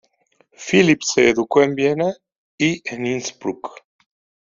Philipp 0.57 1.03
se 1.03 1.29
educó 1.29 1.61
en 1.61 1.75
Viena 1.75 2.11
y 2.57 2.81
en 2.85 3.05
Innsbruck. 3.05 3.69